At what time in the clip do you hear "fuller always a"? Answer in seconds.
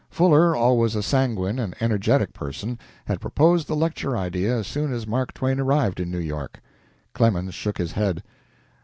0.09-1.03